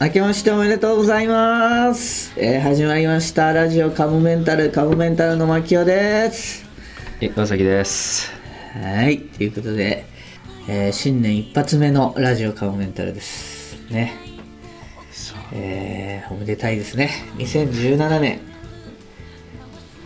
[0.00, 2.32] 明けましておめでとうございます。
[2.36, 3.52] えー始まりました。
[3.52, 6.64] ラジオカモメンタル、カモメンタルの牧雄です。
[7.20, 8.32] え、川崎です。
[8.82, 9.18] はい。
[9.20, 10.06] ということで、
[10.68, 13.76] えー新年一発目のラジオカモメンタルです。
[13.90, 14.14] ね。
[15.52, 17.10] えーおめでたいですね。
[17.36, 18.40] 2017年。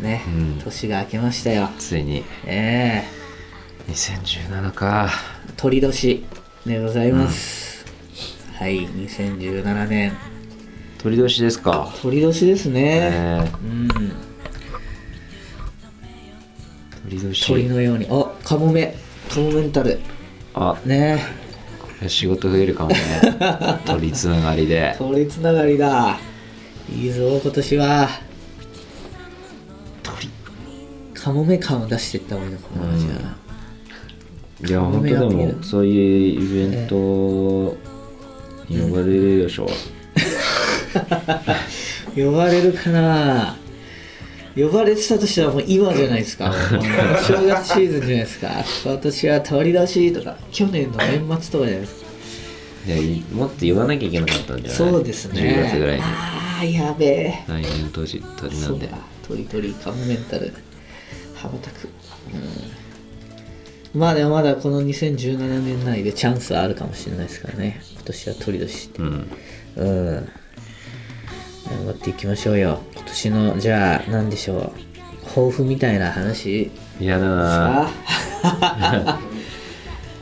[0.00, 0.22] ね。
[0.26, 1.68] うん年が明けましたよ。
[1.78, 3.04] ついにえ
[3.86, 5.08] 2017か。
[5.46, 6.24] ー、鳥年
[6.66, 7.73] でございます。
[8.54, 8.86] はい。
[8.86, 10.12] 2017年。
[10.98, 11.92] 鳥年ですか。
[12.00, 13.10] 鳥年ですね。
[13.12, 13.88] えー、うん。
[17.02, 17.46] 鳥年。
[17.46, 18.94] 鳥のようにあカモメ
[19.28, 19.98] カモメンタル
[20.54, 21.20] あ、ね
[22.06, 22.96] 仕事増えるかもね。
[23.86, 24.94] 鳥つながりで。
[24.98, 26.20] 鳥つながりだ
[26.88, 28.08] いいぞ今年は
[30.04, 30.28] 鳥。
[31.12, 33.44] カモメ感を出していった方がいいのかな、うんじゃあ
[34.66, 37.83] いや、本当でも、そういうイベントに
[38.68, 39.68] 呼ばれるでしょ。
[42.16, 43.56] 呼ばれるかな。
[44.56, 46.52] 呼ばれてたとしたらもう今じゃないですか。
[47.26, 48.64] 正月シーズンじゃないですか。
[48.84, 52.04] 今年は鳥年とか去年の年末とかじゃないですか。
[52.86, 54.76] いやいもっと言わなきゃいけなかったんじゃない？
[54.76, 55.40] そうですね。
[55.40, 56.02] 10月ぐらいに。
[56.04, 57.34] ああやべえ。
[57.48, 58.88] 来年当時鳥なんで。
[59.26, 60.52] 鳥鳥カモメンタル
[61.34, 61.88] 羽ばたく、
[62.32, 62.40] うん、
[63.94, 67.80] まあでもまだこの2017年内でチャンスはあるかもしれないですからね。
[67.92, 69.02] 今年は鳥年って。
[69.02, 69.30] うん。
[69.76, 70.28] うん。
[71.66, 72.80] 頑張っていきましょうよ。
[72.94, 74.72] 今年のじゃあ何でしょ
[75.24, 75.26] う。
[75.28, 76.72] 抱負みたいな話？
[77.00, 77.88] 嫌だな。
[78.42, 79.20] あ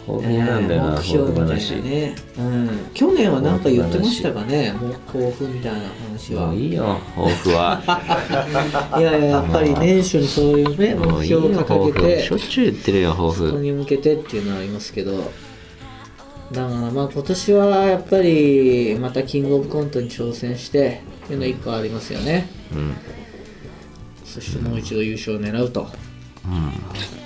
[0.07, 1.75] 豊富なんだよな、目標みたいな話。
[1.77, 7.83] ね、うん、去年は何か言ってましたかねもう抱負みたいな話はもういいよ、抱負は。
[8.99, 12.17] いやいややっぱり年初にそういうね目標を掲げ。
[12.17, 13.49] てしょっちゅう言ってるよ、抱負。
[13.49, 15.31] そこに向けてっていうのはありますけど
[16.53, 22.95] だからまあ今年はやっぱりまたキングオブコントに挑戦してっていうの1個ありますよねうん。
[24.25, 25.89] そしてもう一度優勝を狙うと
[26.45, 27.22] うん。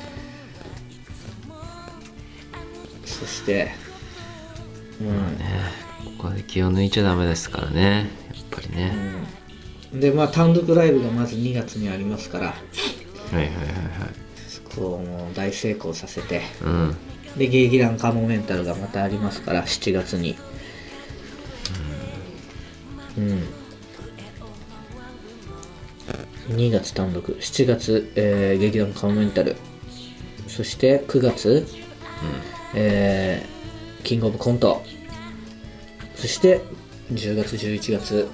[3.19, 3.71] そして
[5.01, 8.11] うん、ここで気を抜いちゃダメですからね。
[8.35, 8.93] やっぱりね。
[9.93, 12.47] でまあ単独ライブがまず2月にありますから。
[12.47, 12.55] は
[13.33, 13.57] いはいはいはい。
[14.49, 16.43] そこをもう大成功させて。
[16.63, 16.97] うん。
[17.37, 20.37] で劇団カモメンタルがまたありますから7月に。
[23.19, 23.21] う
[26.53, 27.33] ん、2月単独。
[27.33, 29.57] 7月、えー劇団カモメンタル。
[30.49, 31.67] そして9月、
[32.77, 33.57] えー
[34.05, 34.85] キングオブコント。
[36.15, 36.61] そして
[37.13, 38.31] 10月11月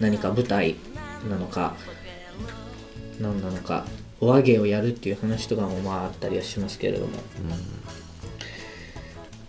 [0.00, 0.74] 何か舞台
[1.28, 1.74] なのか
[3.20, 3.86] 何なのか
[4.20, 7.12] お揚げをやるっていう話とかもまああったりはしますけれども、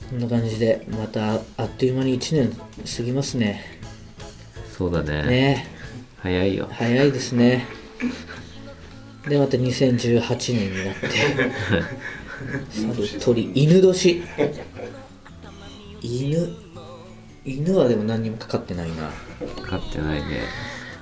[0.09, 2.53] こんな感じでまたあっという間に1年
[2.97, 3.63] 過ぎますね。
[4.77, 5.23] そうだね。
[5.23, 5.67] ね。
[6.17, 6.69] 早いよ。
[6.71, 7.65] 早いですね。
[9.27, 11.09] でまた2018年になって。
[11.09, 11.85] 猿
[13.19, 14.23] 鳥犬年。
[16.01, 16.55] 犬
[17.43, 19.09] 犬はでも何にもかかってないな。
[19.63, 20.41] かかってないね。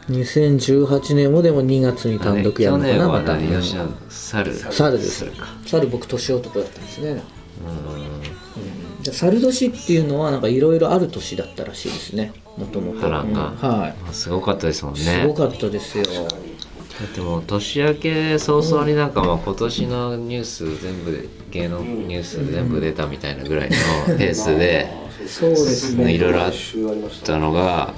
[0.10, 3.38] 2018年もでも2月に単独やるのかなまた。
[4.10, 4.54] 猿。
[4.54, 5.26] 猿です。
[5.66, 7.12] 猿僕年男だったんですね。
[7.12, 7.22] うん。
[9.04, 12.34] じゃあ猿年っていうのはなんかいろいろある年だったらしいですね。
[12.58, 14.10] もともとはい。
[14.10, 15.00] あすごかったですもんね。
[15.00, 16.06] すごかったですよ
[17.00, 24.92] だってもう年明け早々になんかまあ今年のニュース全部で芸能ニュース全部出たみたいなぐらいのペースで
[25.26, 26.14] そうですね。
[26.14, 26.52] いろいろあっ
[27.24, 27.94] たのが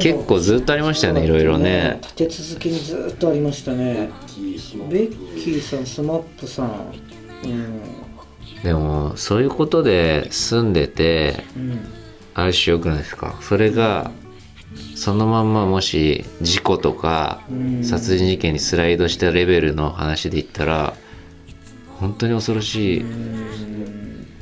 [0.00, 2.00] 結構ずっとありましたよねいろいろね。
[2.02, 4.10] 立て続けにずっとありましたね。
[4.90, 6.92] ベッキーさんスマップさん。
[7.44, 7.80] うん。
[8.64, 11.78] でもそういうことで住んでてうん。
[12.34, 13.36] ある種よくないですか？
[13.40, 14.10] それが
[14.94, 17.84] そのまんまもし事故とかうん。
[17.84, 20.94] 殺人事件にスライドしたレベルの話で言ったら
[21.98, 23.04] 本当に恐ろしい。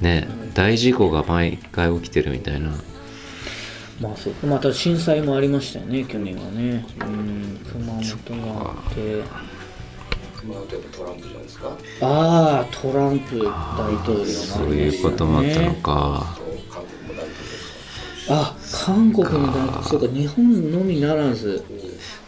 [0.01, 2.73] ね大事故が毎回起きてるみたいな。
[4.01, 4.47] まあそう。
[4.47, 6.85] また震災もありましたよね去年はね。
[7.01, 7.59] うん。
[7.71, 8.03] 熊本
[8.63, 9.23] があって。
[10.41, 11.69] 熊本やっぱトランプじゃないですか？
[12.03, 16.39] ああトランプ大統領もありましたそうねいうこともあったのか
[18.29, 21.63] あ韓国の大統領そうか日本のみならず。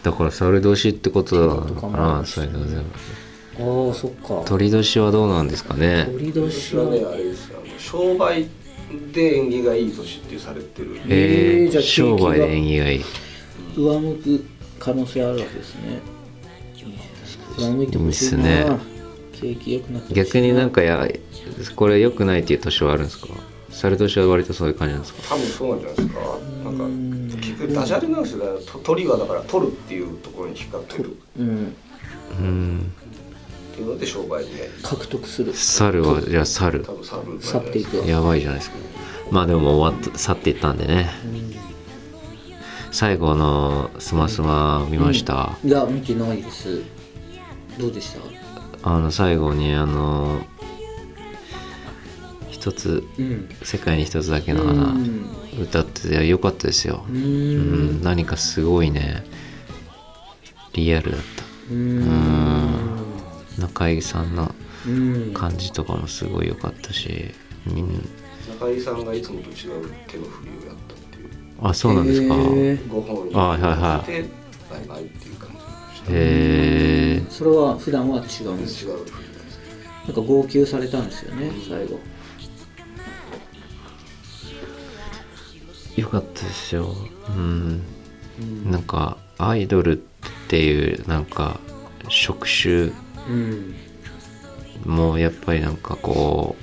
[0.02, 1.92] だから猿年ってことなのかとかも。
[1.94, 4.42] ありなましたねそういうの全部ああそっか。
[4.46, 6.06] 鳥年はどうなんですかね？
[6.12, 7.58] 鳥今年年はねあれですよ。
[7.78, 8.46] 商売
[9.12, 10.96] で縁起がいい年ってされてる。
[10.96, 13.04] えー、えーじゃあ商売で縁起がいい。
[13.76, 14.44] 上向く
[14.78, 16.00] 可能性あるわけですね。
[17.58, 18.38] 上向いてほしいな。
[18.38, 18.78] いいっすね。
[19.32, 21.06] 景気良くなって逆になんかや
[21.76, 23.28] これ良くないっていう年はあるんですか？
[23.70, 25.34] 猿年は割とそういう感じなんですか？
[25.34, 26.20] 多分そうなんじゃないですか。
[26.64, 26.78] なん
[27.30, 31.16] か結局ダジャレなんですよねと鳥はだから取るっていうところに引っかかってる。
[31.38, 31.74] うん。
[32.38, 32.92] うん。
[33.72, 35.52] っていうので商売にね獲得する。
[35.54, 36.82] 猿はじゃあ猿。
[36.82, 38.76] 多分去る去っていくやばいじゃないですか。
[39.30, 41.10] まあでも終わった去っていったんでね。
[42.90, 46.82] 最後のスマスマ見ました、いや見てないです。
[47.78, 48.14] どうでし
[48.82, 48.90] た？
[48.90, 50.40] あの最後にあの
[52.58, 53.48] 一つうん。
[53.62, 55.26] 世界に一つだけの花うん。
[55.62, 57.04] 歌っててよかったですよ。
[57.08, 58.00] ううん。
[58.00, 59.24] ん何かすごいね
[60.74, 61.26] リアルだった。
[61.72, 62.96] うん。
[63.58, 64.54] 中井さんの
[64.86, 65.34] うん。
[65.34, 67.30] 感じとかもすごい良かったし
[67.66, 68.08] みん
[68.58, 71.28] 中井さんがいつもと違う手の振りをやったっていう。
[71.62, 72.34] あそうなんですか。
[72.34, 72.90] へへー。
[72.90, 74.10] 5本にあはいはい。
[74.10, 74.24] で
[74.70, 75.60] バイバイっていう感じで
[75.96, 76.06] した。
[76.10, 78.98] えそれは普段は違うんです違う。
[79.04, 79.58] 振りです
[80.06, 81.98] なんか号泣されたんですよね最後
[86.00, 86.94] よかったですよ。
[87.28, 87.82] うん。
[88.64, 90.00] なんかアイドルっ
[90.48, 91.58] ていうなんか
[92.08, 92.90] 職種
[93.28, 93.74] うん。
[94.84, 96.56] もやっぱりなんかこ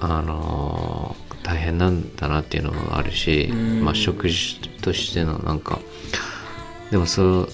[0.00, 3.84] うあのー大変なんだなっていうのもあるし、うん。
[3.84, 5.78] まあ職種としてのなんか
[6.90, 7.48] でもその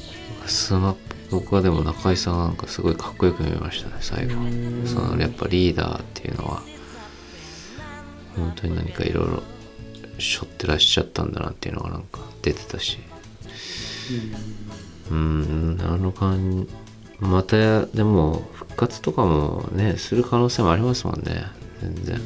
[0.46, 0.94] スマ
[1.30, 4.34] 僕はでも中井さんなんかすごいかっこよく見えましたね最後。
[4.34, 4.82] うん。
[4.86, 6.62] そのやっぱリーダーっていうのは
[8.40, 9.42] 本当に何かいろいろ
[10.18, 12.98] 背負ってらっしゃったんだなっていうのがなんか出てたし。
[15.10, 15.78] うん。
[15.80, 16.68] あの感じ
[17.20, 21.44] またでも復活とかもねする可能性もありますもんね。
[21.80, 22.20] 全然。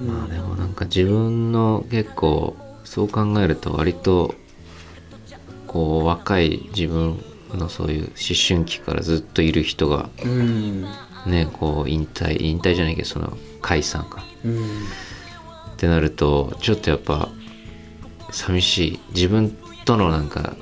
[0.00, 4.34] まあでもなんか自分の結構そう考えると割と
[5.68, 7.22] こう若い自分
[7.54, 8.12] のそういう思
[8.48, 10.84] 春期からずっといる人がうん
[11.26, 14.24] ねこう引退引退じゃないけどその解散か。
[14.44, 14.62] うん。
[14.62, 17.28] ってなるとちょっとやっぱ
[18.30, 19.00] 寂しい。
[19.14, 20.56] 自分とのなんか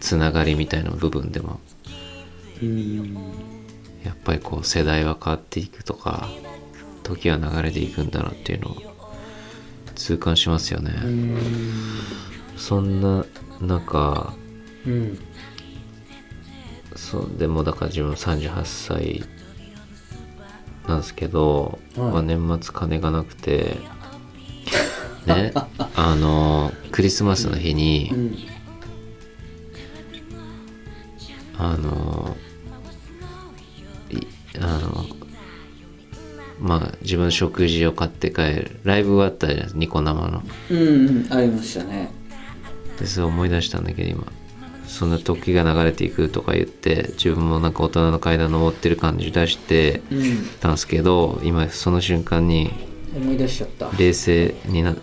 [0.00, 1.60] つながりみたいな部分でも
[2.62, 3.14] うん。
[4.04, 6.28] やっぱりこう世代は変わっていくとか
[7.02, 8.76] 時は流れていくんだなっていうのを
[9.94, 11.38] 痛感しますよね、うん。
[12.56, 13.24] そんな
[13.60, 14.34] 中
[14.86, 15.18] うん。
[16.94, 19.24] そうでもだから自分38歳
[20.86, 22.12] なんですけど、はい。
[22.12, 23.76] まあ、年末金がなくて
[25.26, 25.52] ね
[25.96, 28.36] あのクリスマスの日に、うん。
[31.58, 32.36] あの
[34.10, 34.18] い
[34.60, 35.06] あの
[36.60, 38.80] まあ自分食事を買って帰る。
[38.84, 40.42] ライブがあったじゃないですかニコ生の。
[40.70, 40.82] うんう
[41.26, 42.10] んありましたね。
[42.98, 44.24] でそれ思い出したんだけど今
[44.96, 50.46] そんな時が流れていくとか言って自分もなんか大人の階段登ってる感じ出してうん。
[50.60, 52.70] たんですけど今その瞬間に
[53.14, 53.90] 思い出しちゃった。
[53.98, 54.96] 冷静にな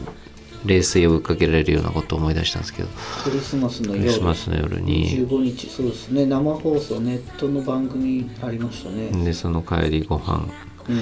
[0.66, 2.90] 冷静をぶっかけられるようなことを思い出したんですけど
[3.24, 5.69] クリスマスのク夜リスマスの夜に15日。
[5.69, 6.25] そうですね。
[6.25, 9.10] 生放送ネットの番組ありましたね。
[9.24, 10.48] でその帰りご飯
[10.89, 10.98] うん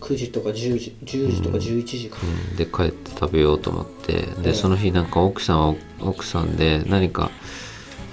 [0.00, 2.18] 9時とか10時10時とか11時か。
[2.22, 2.56] うん。
[2.56, 4.22] で帰って食べようと思って。
[4.42, 7.30] でその日なんか奥さんは奥さんで何か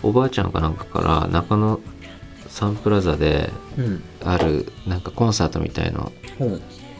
[0.01, 1.79] おばあちゃんかなんかから中野
[2.47, 4.03] サンプラザでうん。
[4.23, 6.11] あるなんかコンサートみたいの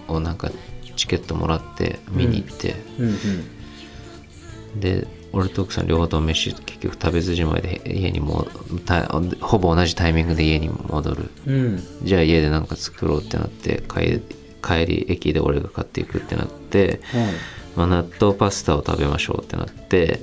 [0.07, 0.51] をなんか
[0.95, 4.79] チケットもらって見に行って、うん。
[4.79, 8.47] で俺と奥さん両方とも飯結局食べずじまいで家にも
[8.85, 9.07] た
[9.41, 11.31] ほぼ同じタイミングで家に戻る。
[11.47, 11.55] うん。
[11.55, 14.21] うんじゃあ家で何か作ろうってなって帰
[14.63, 17.23] 帰り駅で俺が買っていくってなって、はい
[17.75, 20.21] まあ、納豆パスタを食べましょうってなって、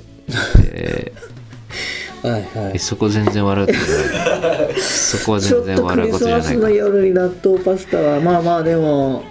[0.73, 1.11] え
[2.23, 2.43] はいはい。
[2.73, 4.81] ーそこ全然笑うことじゃない。
[4.81, 9.23] そこはちょっとク全然笑うリスマスことじゃないの夜に納豆パスタはまあまあでも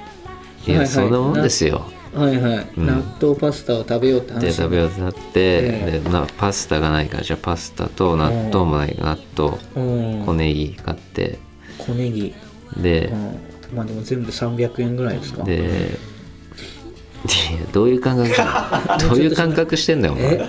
[0.67, 0.88] いや、はいはい。
[0.88, 1.85] そんなもんですよ。
[2.14, 2.87] はいはい、うん。
[2.87, 10.26] 納豆パスタを食べようって話で食べようってなって、えでなパスタがないからじゃあパスタと納豆もない納豆うん。
[10.26, 11.38] 小ネギ買って。
[11.79, 12.35] 小ネギ、
[12.76, 13.38] でう、ん、
[13.75, 15.45] まあでも全部300円ぐらいですか。
[15.45, 15.99] で
[17.73, 18.33] どういう感覚？
[18.35, 20.25] してんのどういう感覚してんだよお前。
[20.35, 20.41] え？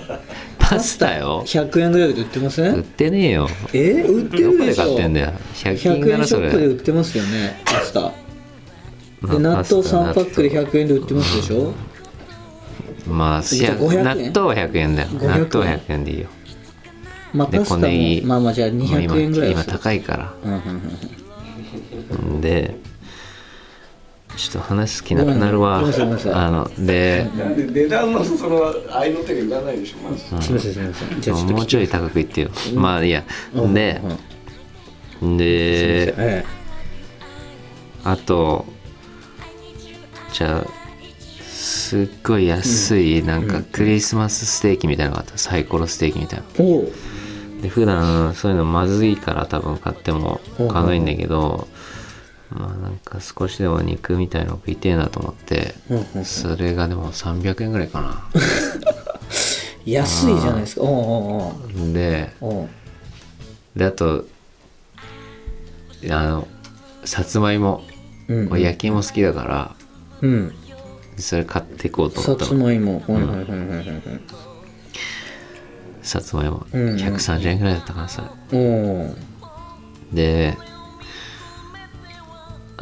[0.58, 1.42] パスタよ。
[1.46, 3.48] 100円ぐらいで売ってませ売っんてねえよ。
[3.74, 4.02] え？
[4.02, 4.84] 売ってどこでるでしょ。
[4.84, 8.00] 買ってんだよ100均100だなそ円ショップで売れってますよねパスタ。
[8.00, 11.74] まで納豆あパスタ3パックで100円で売ってますでしょ？
[13.06, 14.32] まあ納500円。
[14.32, 15.08] 豆は100円だよ。
[15.08, 15.48] 500納円。
[15.52, 16.28] 豆は100円でいいよ。
[16.28, 16.32] で
[17.34, 17.82] まあパスタも
[18.24, 20.34] まあまあじゃあもう200円ぐらい今今はする高いから。
[20.42, 20.60] うんうん
[22.32, 22.40] うん。
[22.40, 22.76] で
[24.36, 25.78] ちょっと話す気なくなるわ。
[25.78, 27.28] あので
[27.72, 30.24] 値段のその合いの手がいらないでしょまず。
[30.24, 31.20] すいませんすいません。
[31.20, 32.50] じゃもうちょい高く言ってよ。
[32.74, 33.24] まあいいや。
[33.54, 33.74] うん。
[33.74, 34.00] で
[35.20, 35.36] うん。
[35.36, 36.44] でえ
[38.04, 38.64] あと
[40.32, 40.66] じゃあ
[41.40, 45.36] すっごい安いなんかクリスマスステーキみたいなのがあった。
[45.38, 46.46] サイコロステーキみたいな。
[47.60, 51.68] で普段そういうのまずいから多分買っても買わないんだけど
[52.54, 55.74] まあなんか少しでも肉みたいの食いてえなと思って
[56.24, 58.24] それがでも300円ぐらいかな。
[59.84, 60.82] 安いじゃないですか。
[60.82, 60.88] おう
[61.84, 62.68] おうでおう
[63.76, 64.26] であと
[66.10, 66.48] あの
[67.04, 67.82] さつまいも。
[68.28, 69.76] うん俺焼き芋好きだから
[70.20, 70.54] うん。
[71.18, 72.64] それ買っていこうと思ったの。
[72.64, 73.02] まいも。
[73.06, 73.98] はいはいはいはいはいはい。
[76.02, 76.66] さつまいも。
[76.72, 76.96] うんうん。
[76.96, 78.28] 130円ぐらいだったかなそれ。
[78.52, 79.16] おう
[80.12, 80.56] で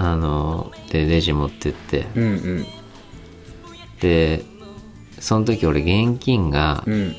[0.01, 2.07] あのでレジ持ってって。
[2.17, 2.27] うんう
[2.63, 2.67] ん。
[4.01, 4.43] で
[5.19, 7.15] その時俺現金がうん。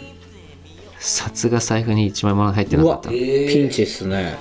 [0.98, 3.10] 札が財布に1枚も入ってなかった。
[3.10, 4.36] ピンチっすね。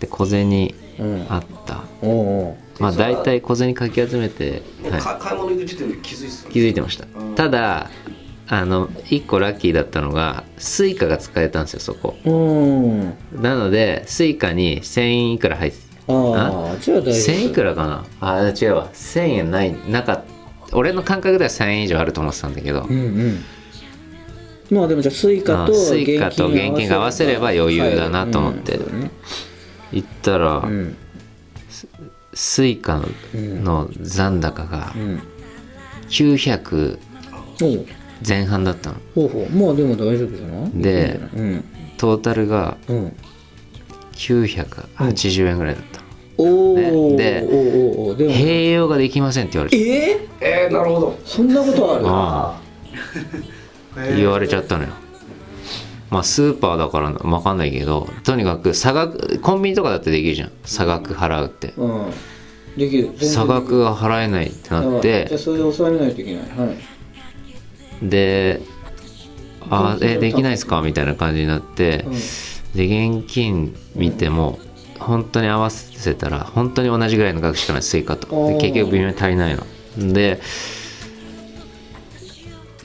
[0.00, 1.06] で小銭うん。
[1.14, 1.84] うんあった。
[2.02, 2.56] おうおう。
[2.82, 7.06] まあ大体小銭かき集めて、はい、か買い物行く時点で気づいて気づいてました。
[7.16, 7.34] うん。
[7.36, 7.90] ただ
[8.48, 12.16] あの1個ラッキーだったのがスイカが使えたんですよそこ。
[12.24, 13.14] うん。
[13.40, 16.76] なのでスイカに1000円いくら入ってああ？
[16.80, 17.14] じゃあ大丈夫。
[17.14, 18.04] 1000円いくらかな？
[18.20, 18.90] あ違うわ。
[18.92, 20.22] 1000円ないなか
[20.72, 22.82] 俺の感覚では1000円以上あると思ってたんだけど。
[22.82, 23.44] うんうん。
[24.70, 28.78] まあでもじゃあスイカとあスイカと現金が合わせれば余裕だなと思って。
[29.92, 30.96] 行ったら、うん
[32.34, 33.02] スイカ
[33.34, 35.22] の残高がうん。
[36.08, 36.98] 900
[37.62, 37.86] おう。
[38.26, 38.96] 前半だったの。
[39.14, 39.56] ほうほう。
[39.56, 40.70] まあでも大丈夫じゃない？
[40.74, 41.64] でうん。
[41.96, 43.16] トータルがうん
[44.16, 46.00] 980円ぐらいだった。
[46.38, 49.78] のおおねで併用ができませんって言われて。
[49.78, 51.10] ええー、なるほど。
[51.12, 52.60] ー、そんなことあ
[53.96, 54.16] る？
[54.16, 54.90] 言われちゃったのよ。
[56.10, 60.52] まあスーパーだから分かんないけどとにかく差額コンビニとかだってできるじゃん。
[60.64, 61.72] 差額払うって。
[61.76, 62.10] うん。
[62.76, 63.10] できる。
[63.18, 66.42] 差額が払えないってなっやばいじゃあてそれで抑えないといけない。
[66.42, 66.72] は
[68.02, 68.08] い。
[68.08, 68.60] で
[69.70, 72.04] 「あえできないですか?」みたいな感じになって。
[72.06, 72.16] うん
[72.76, 74.58] で現金見ても
[74.98, 78.26] 本当に合わせたら本当に同じぐらいの額しかないスイカと。
[78.60, 79.66] 結局微妙に足りないの。
[80.12, 80.40] で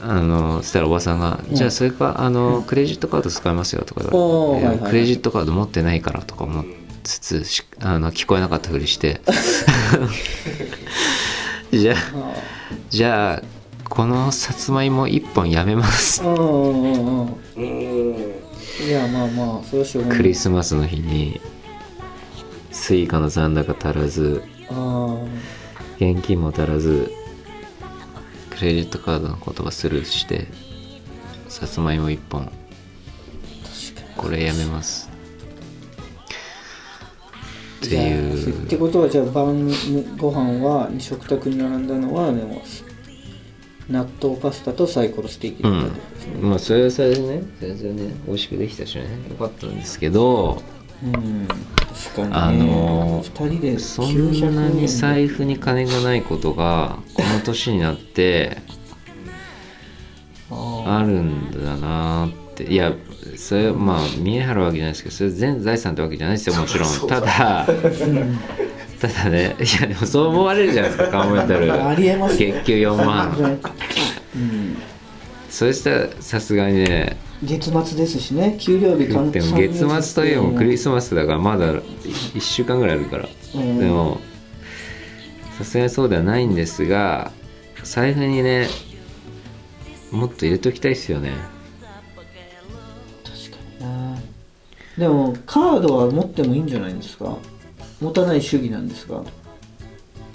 [0.04, 4.12] あのそしたらおばさんが「じゃあそれかあのクレジットカード使えますよ」とか言
[4.64, 6.66] われてクレジットカード持ってないから」とか思い
[7.04, 9.22] つつしあの聞こえなかったふりして。
[11.72, 12.00] じゃああ
[12.90, 13.44] じゃあ
[13.90, 16.22] このさつまいも1本やめます
[18.86, 20.18] いやまあまあそれはしょうがない。
[20.18, 21.40] クリスマスの日に
[22.72, 25.18] スイカの残高足らずあ
[25.98, 27.12] 現金も足らず
[28.50, 30.48] クレジットカードの言葉スルーして
[31.48, 32.52] さつまいも1本。
[34.18, 35.10] これやめます。
[37.84, 38.66] っていう。
[38.66, 39.68] ってことはじゃあ晩
[40.18, 42.62] ご飯は食卓に並んだのはでも
[43.92, 46.34] 納豆パスタとサイコロステーキだったってことですね。
[46.42, 49.04] まあそれはそれでね全然ね美味しくできたしね。
[49.30, 50.62] よかったんですけど
[51.04, 52.34] うん確かにね。
[52.34, 58.58] あのー2人でそんなに財布布に金がないことがこの年になって
[60.52, 62.64] ああるんだなって。
[62.64, 62.94] いや
[63.38, 66.90] それまあ見え張るわけじゃないですけどそれ全財産ってわけじゃないですよもちろん。
[67.08, 67.68] ただ
[69.02, 73.60] ただねいやでもそう思われるじゃないですか考えたらありえます月給4万。
[74.36, 74.78] うん。
[75.50, 78.56] そしたらさすがにね月末ですしね。
[78.60, 83.28] 給料日でも月末といえばクリスマスだからまだ1週間ぐらいあるから。
[83.56, 83.80] うん。
[83.80, 84.22] でも
[85.58, 87.32] さすがにそうではないんですが
[87.84, 88.68] 財布にね
[90.12, 91.32] もっと入れときたいですよね。
[93.24, 94.20] 確かにな。
[94.98, 97.38] でもカードは持ってもいいんじゃないですか？
[98.02, 99.24] 持たない主義なんですか、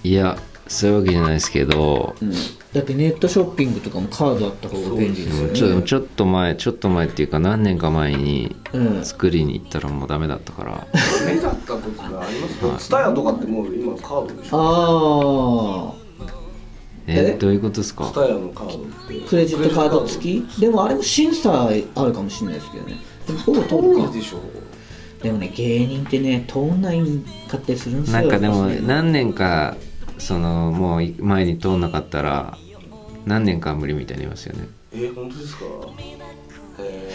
[0.04, 2.14] いやそういうわけじゃないですけど。
[2.20, 2.36] うん、だ
[2.80, 5.54] ってネットショッピングとかもカードあった方が便利ですよね。
[5.54, 9.04] ちょちょっと前ちょっと前っていうか何年か前にうん。
[9.04, 10.86] 作りに行ったらもうダメだったから。
[11.24, 15.92] 目だった時がありますかツタヤとかってもう今カードでしょ。
[15.92, 15.94] あ
[17.08, 17.38] ええ？
[17.38, 18.06] どういうことですか？
[18.06, 19.24] ツタヤのカードって。
[19.24, 20.60] あクレジットカード付き？
[20.60, 22.96] でもあれも審査あるかもしれないですけどね。
[23.28, 24.12] でもほぼ通るか。
[24.12, 24.40] でしょ
[25.22, 27.00] でもね芸人ってね通んない
[27.48, 28.20] かったりするんですよ。
[28.20, 29.76] なんかでも何年か
[30.18, 32.56] そのもう前に通んなかったら
[33.24, 34.68] 何年かは無理みたいに言いますよね。
[34.92, 35.64] えー、本当ですか？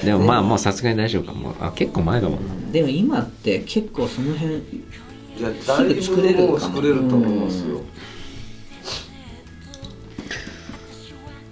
[0.04, 1.56] でもまあもうさすがに大丈夫かも。
[1.60, 2.72] あ結構前だもんな。
[2.72, 4.84] でも今って結構その辺い
[5.40, 7.82] やすぐ作れるかも作れると思いますよ。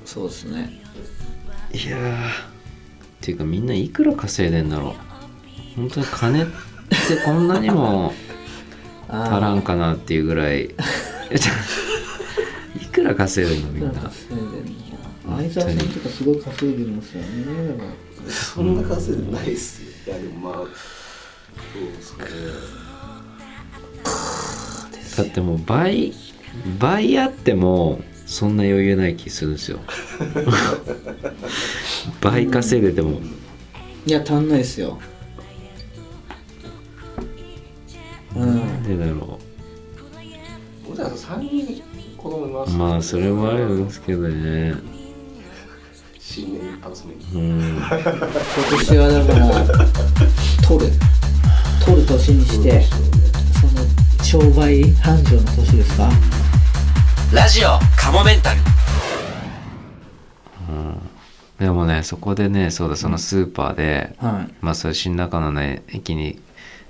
[0.05, 0.81] そうですね。
[1.71, 2.29] いやー。
[2.29, 4.93] っていうかみんないくら稼いでんだろう
[5.79, 6.51] 本当に金って
[7.23, 8.11] こんなにも
[9.07, 10.65] 足らんかなっていうぐらい。
[12.81, 13.91] いくら稼いでるのみんな。
[14.01, 17.27] 稼いでんの相沢さんとかすごい稼いでますよね。
[18.27, 20.67] そんな稼いでないっすよいやでもまあそ
[21.79, 22.25] うですね
[25.17, 26.13] だってもう倍
[26.77, 29.79] 倍あってもそんな余裕ない気するんですよ。
[32.21, 33.19] 倍稼いでても。
[34.05, 34.99] いや足んないですよ
[38.89, 39.39] でだろ
[40.87, 41.83] 小田さん3人
[42.17, 42.73] 子供います。
[42.73, 44.73] うまあそれもあるんですけどね。
[46.17, 47.23] 新年一発目に。
[47.33, 47.77] うん。
[47.77, 47.85] 今
[48.71, 49.61] 年はだから
[50.67, 50.91] 取る。
[51.85, 53.73] 取る年にしてその
[54.23, 56.09] 商売繁盛の年ですか？
[57.33, 58.59] ラジオカモメンタル。
[61.59, 64.53] でもねそこでねそうだそのスーパーで、はい。
[64.61, 66.39] まあそれ新中野のね駅に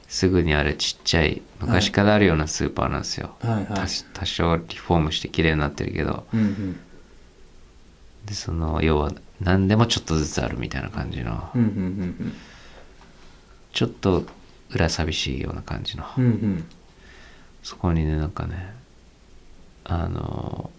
[0.07, 3.53] すぐにあるちっちゃい昔からあるようなスーパーなんですよ、はい。
[3.53, 3.65] はい。
[3.65, 3.85] 多
[4.19, 6.25] 多少リフォームして綺麗になってるけど。
[6.33, 6.79] うんうん。
[8.25, 9.11] でその要は
[9.41, 12.33] 何でもちょっとずつあるみたいな感じの、うんうん
[13.71, 14.25] ちょっと
[14.71, 16.29] 裏寂しいような感じの、うんうん。
[16.29, 16.65] うん
[17.61, 18.73] そこにねなんかね
[19.83, 20.69] あの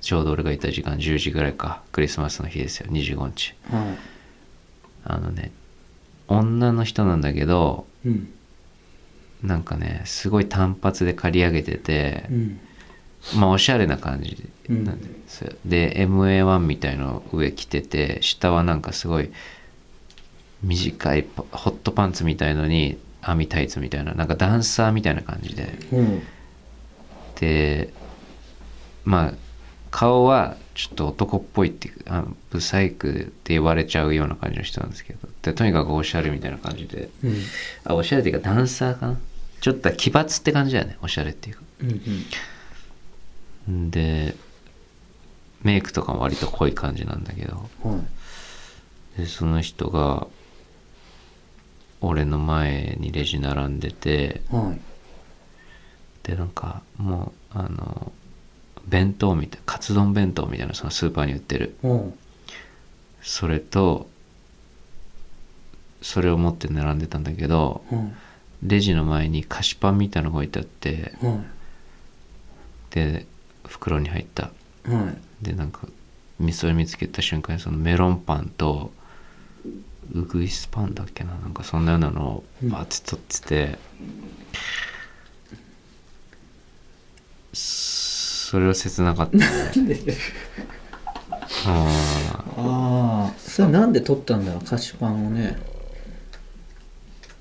[0.00, 1.82] ちょうど俺がいた時間10時ぐらいか。
[1.92, 2.88] クリスマスの日ですよ。
[2.90, 3.54] 25日。
[3.70, 3.98] はい。
[5.04, 5.52] あのね
[6.28, 8.32] 女の人なんだけどうん
[9.42, 12.60] なんかねすごい単発で刈り上げててう、ん。
[13.36, 19.30] まあおしゃれな感じなんですよ、で MA1 みたいの上着てて下はなんかすごい
[20.62, 25.78] 短いパホットパンツみたいのに網タイツみたいななんかダンサーみたいな感じで。
[25.92, 26.22] うん。
[27.40, 27.92] で
[29.04, 29.34] まあ
[29.90, 37.08] 顔はちょっと男っぽいっていうあブサイクって言われちゃうような感じの人なんですけどでとにかくおしゃれみたいな感じで。
[37.22, 37.34] うん。
[37.84, 39.20] あおしゃれっていうかダンサーかな
[39.62, 41.62] ちょっと奇抜って感じだよねおしゃれっていうか。
[43.68, 43.90] うんん。
[43.92, 44.34] で
[45.62, 47.70] メイクとかも割と濃い感じなんだけど。
[49.16, 50.26] でその人が
[52.00, 54.80] 俺の前にレジ並んでてはい。
[56.24, 58.10] でなんかもうあの
[58.88, 61.76] 弁当みたいカツ丼弁当みたいなそのスーパーに売ってる。
[61.84, 62.14] うん。
[63.22, 64.08] それと
[66.00, 68.16] それを持って並んでたんだけどうん
[68.62, 71.42] レジの前に菓子パンみたいなのが置いてあっては
[72.90, 73.26] で
[73.66, 74.50] 袋に入った。
[74.86, 75.44] いはい。
[75.44, 75.88] でなんか
[76.38, 78.92] みそれ見つけた瞬間にそのメロンパンと
[80.12, 81.34] ウグイスパンだっけな？
[81.34, 83.78] なんかそんなようなのをバーって取ってて、
[87.52, 89.44] それは切なかったね。
[91.66, 91.86] あ
[92.56, 95.56] ああそれなんで取ったんだろう菓子パンをね。
[95.58, 95.71] ー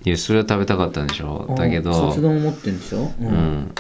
[0.04, 1.54] いやそれは食べたかったんでしょ。
[1.58, 3.12] だけカどツ丼を持ってんでしょ？
[3.20, 3.72] ううん。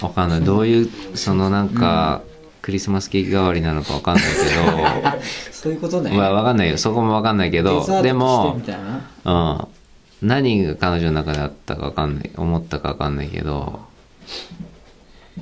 [0.00, 0.40] わかんない。
[0.42, 2.22] どういうそのなんか、
[2.62, 4.24] クリスマスケーキ代わりなのかわかんない
[5.50, 6.10] そういうことね。
[6.10, 6.78] けどまあわかんないよ。
[6.78, 8.60] そこもわかんないけどでも
[9.24, 9.58] うん。
[10.20, 13.80] 何が彼女の中であったかわかんない、思ったかわかんないけど、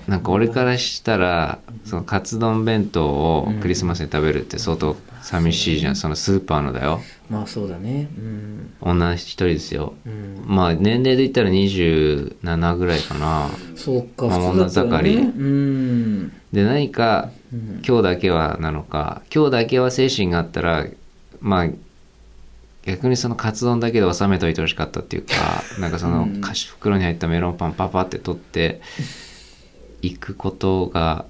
[0.06, 5.96] なんか俺からしたら、そのカツ丼弁当をクリスマスに食べるって相当寂しいじゃん。
[5.96, 7.00] そのスーパーのだよ。
[7.28, 8.08] まあそうだね。
[8.16, 8.74] うん。
[8.80, 9.94] 女一人ですよ。
[10.06, 10.44] うん。
[10.46, 13.50] まあ年齢で言ったら27ぐらいかな。
[13.74, 15.16] そうかまあ女盛り。
[15.16, 16.32] うん。
[16.52, 17.82] で、何かうん。
[17.86, 20.86] 今日だけはなのか、今日だけは精神があったら、
[21.40, 21.68] まあ、
[22.86, 25.34] 逆にそのカツ丼だけで収めといてほしかったっていうか、
[25.80, 28.80] なんかその菓子袋に入ったメロンパンパパって取って
[30.02, 31.26] いくことが、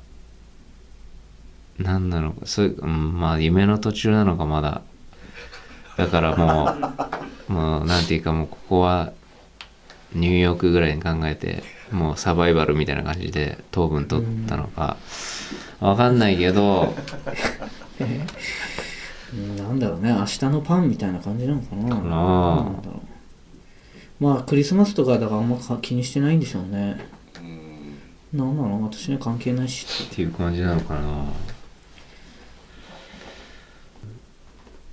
[1.79, 4.83] 何なのか、そういう、うんまあ夢の途中なのかまだ。
[5.96, 6.70] だからも
[7.48, 9.12] う、 もうなんていうかもうここは
[10.14, 14.96] ニューヨークぐらいに考えて、もうサバイバルみたいな感じで糖分取ったのか、
[15.81, 16.94] わかんないけど、
[18.00, 21.88] う んなんだろうね明日のパンみたいな感じなのかな。
[21.88, 21.98] なあ。
[21.98, 23.02] なんだろ
[24.20, 24.24] う。
[24.24, 26.98] まあクリスマスとかだからあんまか気にしてないんでしょうね
[28.32, 28.82] なんなの？
[28.84, 30.22] 私には関係ないしって。
[30.22, 31.24] いう感じなのかな。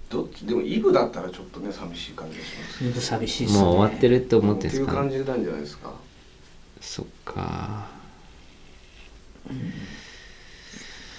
[0.10, 0.46] どっち？
[0.46, 2.84] でもイブだったらちょっとね寂しい感じがします。
[2.84, 3.62] ほんと寂しいっすね。
[3.62, 5.94] もう終わってるって思ってんっていう感じなんじゃないですか。
[6.80, 7.88] そっか。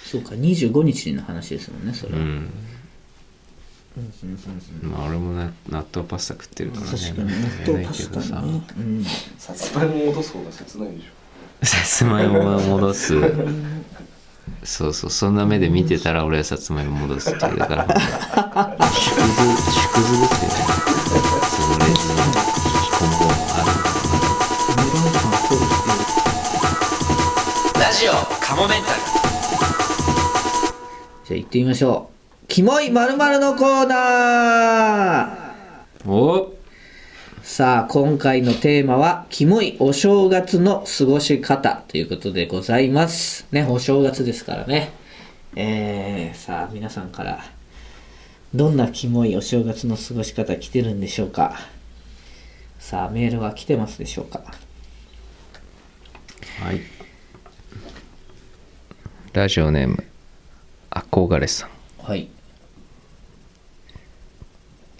[0.03, 2.13] そうか25日の話ですもんねそれ。
[2.13, 2.49] は、うん。
[4.83, 6.91] まあ俺もな納豆パスタ食ってるからね。
[6.91, 7.29] 確かに。
[7.29, 7.35] 納
[7.73, 9.03] 豆パスタね、うん、
[9.37, 11.07] さつまいも戻す方が切ないでしょ
[11.63, 13.19] さつまいもを戻す。
[14.63, 15.09] そうそう。
[15.09, 17.85] そんな目で見てたら俺はさつまいも戻すってうから。
[17.85, 17.95] 縮
[19.15, 20.65] 図縮図ですよね
[21.49, 22.15] そのレジの
[22.99, 23.67] 今後もある。
[27.79, 28.99] ラジオカモメンタル
[31.25, 32.09] じゃあ行ってみましょ
[32.43, 33.17] うキモいまる。
[33.17, 36.54] のコーナーおっ
[37.45, 43.45] さあ、今回のテーマは、キモいお正月の過ごし方ということでございます。
[43.51, 44.91] ね、お正月ですからね。
[45.55, 47.45] えー、さあ、皆さんから、
[48.55, 51.59] どんなキモいお正月の過ごし方来てるんでしょうか
[52.79, 54.41] さあ、メールは来てますでしょうか
[56.63, 56.81] はい
[59.33, 60.03] ラジオネーム
[60.89, 62.34] 憧れさんはい。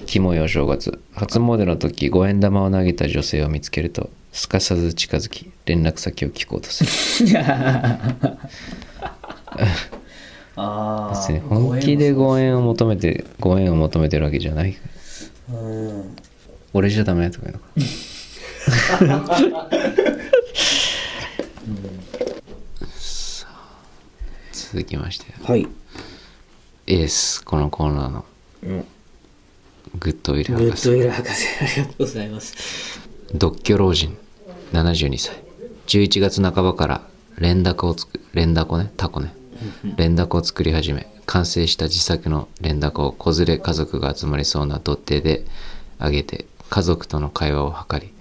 [0.05, 1.01] キモいお正月。
[1.13, 7.39] 初詣の時五円玉を投げた女性を見つけるとすかさず近づき連絡先を聞こうとする。
[10.57, 14.77] あ別に本気で5円を求めて5円を求めてるわけじゃない。
[15.51, 16.15] うん。
[16.73, 19.35] 俺じゃダメとか言うのか。
[22.95, 23.67] さあ
[24.53, 25.25] 続きまして。
[25.43, 25.67] はい。
[26.87, 28.25] エースこのコーナーの。
[28.63, 28.85] うん
[29.99, 30.89] グッドウィルグ博士。
[30.89, 32.99] ッドウィル博士、ありがとうございます。
[33.33, 34.17] 独居老人。
[34.73, 35.35] 72歳。
[35.87, 39.33] 11月半ばから連ダをつく連ダコねタコね。
[39.97, 45.45] 連ダコを作り始め完成した自作の連ダコを子連れ家族が集まりそうな土手で
[45.97, 48.11] あげて家族との会話を図り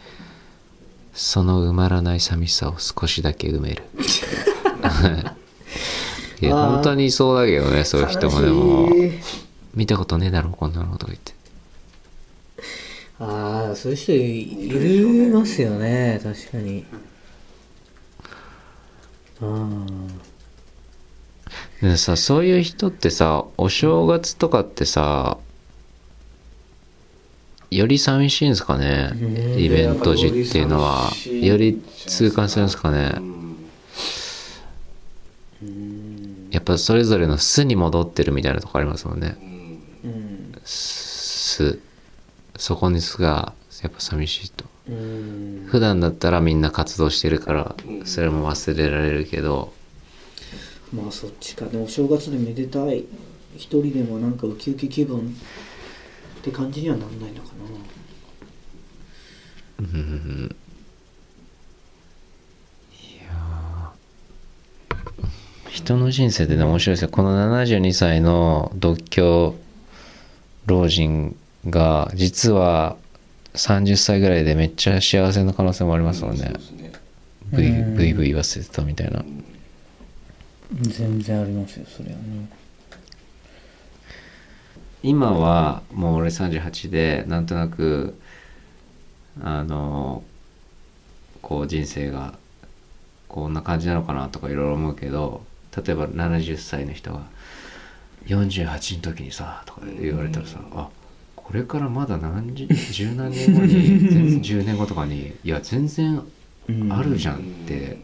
[1.12, 3.82] その埋まらない寂しさを少しだけ埋める。
[6.40, 6.74] いやあー。
[6.74, 8.88] 本当にいそうだけどねそういう人もでも。
[8.88, 9.12] 悲しい。
[9.74, 11.34] 見たことねえだろこんなのとか言って
[13.20, 16.84] ああ、そういう人いいますよね、確かに。
[19.40, 19.68] あ
[21.82, 25.38] でさそういう人ってさお正月とかってさ
[27.70, 29.10] より寂しいんですかね？
[29.12, 31.10] ねイベント時っていうのは。
[31.26, 33.16] よよりり痛感するんですかね？
[35.62, 36.48] うん。
[36.52, 39.36] やっぱそれぞれの巣に戻ってるみたいなとこありますもんね。
[40.64, 41.80] 巣
[42.56, 44.64] そこに巣がやっぱ寂しいと。
[44.88, 45.66] うん。
[45.70, 49.72] 普段だったらみんな活動してるからそれも忘れられるけど。
[50.92, 51.66] まあそっちか。
[51.66, 53.04] でもお正月でめでたい。
[53.56, 55.22] 一人でもなんかウキウキ気分っ
[56.42, 57.50] て感じにはなんないのか
[59.80, 60.56] うん。
[62.92, 65.70] いやー。
[65.70, 67.08] 人の人生ってね面白いですよ。
[67.08, 69.54] この72歳の独居
[70.66, 71.36] 老人
[71.70, 72.96] が実は
[73.54, 76.92] 30歳ぐらいでめっちゃ幸せな可能性もありますもんねそうですね
[77.52, 79.24] ブイうんブイブイ言わせてたみたいなな。
[80.82, 82.48] 全然ありますよ、それはね。
[85.02, 88.18] 今はもう俺38でなんとなく
[89.42, 90.22] あの
[91.42, 92.38] こう人生が
[93.28, 95.44] こんな感じなのかなとかいろいろ思うけど
[95.76, 97.26] 例えば70歳の人が
[98.24, 100.88] 48の時にさとか言われたらさ、あ
[101.44, 106.22] これからまだ何十十何年後に全然10年後とかにいや全然
[106.68, 107.98] うんあるじゃんって、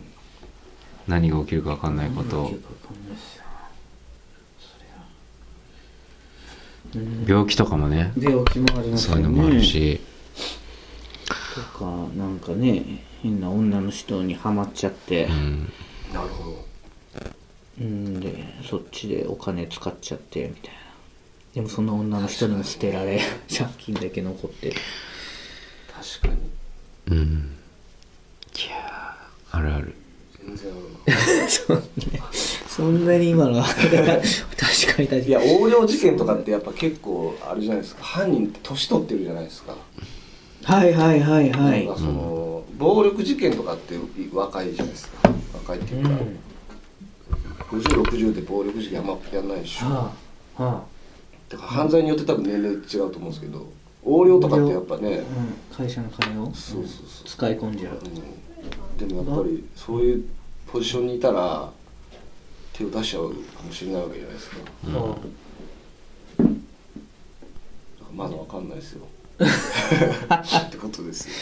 [1.08, 2.52] 何が起きるか分かんないこと
[7.26, 9.16] 病気とかもね病気もありますよね。
[9.16, 10.00] そういうのもあるし、
[11.54, 15.24] とかなんかね変な女の人にはまっちゃって。
[15.24, 15.72] うん。
[16.12, 16.70] なるほど。
[17.80, 20.79] うんでそっちでお金使っちゃってみたいな
[21.60, 23.20] でもその女の人にも捨てられ
[23.54, 24.76] 借金だけ残ってる。
[26.22, 26.34] 確か
[27.08, 27.16] に。
[27.18, 27.50] うん。
[28.56, 29.94] いやーあるある。
[30.46, 31.82] 全然あるそんな
[32.66, 33.64] そんなに今のは。
[34.56, 35.26] 確かに確かに。
[35.26, 38.02] いや横領事件とかってやっぱ結構あれじゃないですか。
[38.04, 39.76] 犯人って年取ってるじゃないですか、
[40.62, 41.84] はいはいはいはい。
[41.84, 43.96] なんかその、暴力事件とかって
[44.32, 45.30] 若いじゃないですか。
[45.52, 46.10] 若いっていうか、
[47.70, 50.12] 5060で暴力事件あんまやんないでしょ、は
[50.58, 50.84] あは
[51.50, 53.66] だから犯罪によって多分年齢違うと思うんですけど
[54.04, 56.46] 横領とかってやっぱねあ、うん、会社の金を？
[56.54, 57.26] そうそうそう。
[57.26, 57.98] 使い込んじゃう。
[58.02, 59.08] うん。
[59.08, 60.24] でもやっぱりそういう
[60.66, 61.70] ポジションにいたら
[62.72, 64.56] 手を出しちゃうかもしれないわけじゃないですか。
[64.86, 65.16] だかは
[68.00, 69.06] らまだわかんないですよ。
[69.40, 71.34] ってことですよ。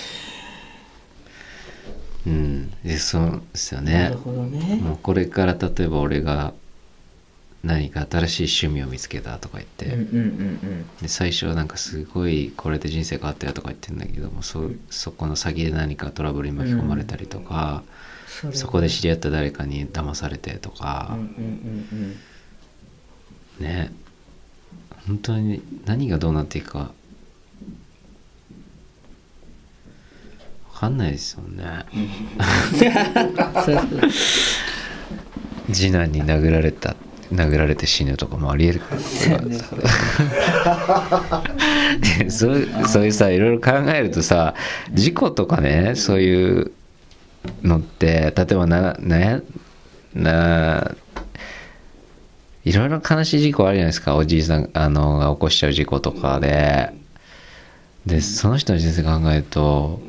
[2.27, 2.71] うん。
[2.83, 4.81] でそうですよあなねるほどね。
[4.83, 6.55] もうこれから例えば俺が
[7.69, 17.99] 何か新しい趣味を見つけたとか言って、うんうんうんで最初はなんかすごいこれで人生変わったよとか言ってんだけどもそそこの先で何かトラブルに巻き込まれたりとか、うん
[18.53, 22.09] そこで知り合った誰かに騙されてとかうん、うんうん。
[23.59, 23.91] うんね。
[25.09, 26.93] 本当に何がどうなっていくか
[30.75, 31.85] 分かんないですよね。
[33.67, 34.11] そうそう
[35.73, 36.95] 次男に殴られた
[37.33, 38.81] 殴られて死ぬとかもありえる。
[38.99, 39.41] そう。
[42.31, 43.05] そう。
[43.07, 44.55] いうさいろいろ考えるとさ
[44.93, 46.73] 事故とかねそういう
[47.63, 49.43] のって例えばなね
[50.15, 50.93] な
[52.65, 54.17] いろいろ悲しい事故あるじゃないですか。
[54.17, 56.93] おじいさんあのが起こしちゃう事故とかで。
[58.07, 60.01] でその人の人生考えると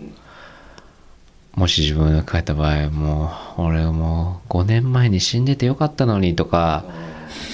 [1.53, 6.85] もし自分が帰った場合もう俺もう5年前に死んでてよかったのにとか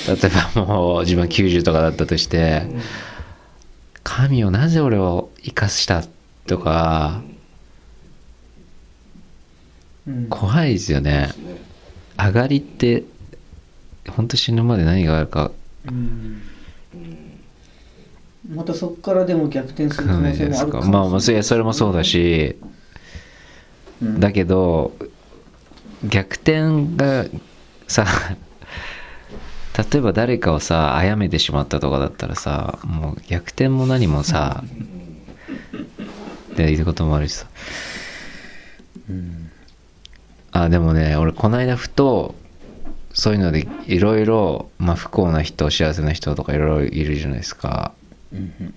[0.07, 2.63] 例えばもう自分90とかだったとして
[4.03, 6.03] 神をなぜ俺を生かした
[6.47, 7.21] とか
[10.07, 10.27] うん。
[10.29, 11.29] 怖いですよね。
[12.17, 13.03] 上がりって
[14.09, 15.51] 本当死ぬまで何があるか。
[15.87, 16.41] うん。
[18.53, 22.57] またそこからでも逆転する可能性もあるかまあまあそれそれもそうだし
[24.01, 24.19] うん。
[24.19, 24.93] だけど
[26.03, 27.25] 逆転が
[27.87, 28.05] さ
[29.77, 34.63] 例えば誰かをさ殺めてしまったとかだったらさもう逆転も何もさ
[36.55, 37.47] でいることもあるしさ。
[40.51, 42.35] あでもね俺この間ふと
[43.13, 47.93] そういうのでいろいろまあ不幸な人幸せな人とかいろいろいるじゃないですか。
[48.31, 48.73] うん。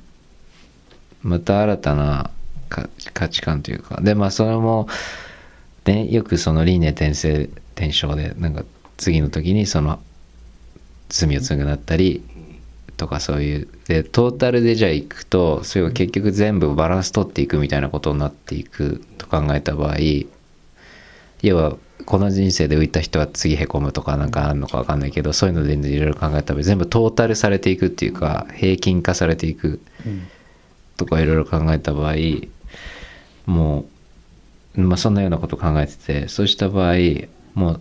[1.22, 2.30] また新たな
[2.68, 4.00] か価値観というか。
[4.00, 4.88] でまあそれも
[5.84, 7.44] ねよくその輪廻転生
[7.76, 8.64] 転生でなんか
[8.96, 10.00] 次の時にその
[11.08, 12.22] 罪を償ったり
[12.96, 19.96] とかそういうでトータルでじゃあいくとそれが結局全部バランス取っていくみたいなことになっていくと考えた場合
[21.42, 29.80] 要はこの人生で浮いた人は次へこむとかなんかあるのか分かんないけどそういうのでいろいろ考えた場合全部トータルされていくっていうか平均化されていく
[30.96, 32.14] とかいろいろ考えた場合
[33.46, 33.86] も
[34.76, 36.94] う、まあ、そんなようなこと考えててそうした場合
[37.54, 37.80] もう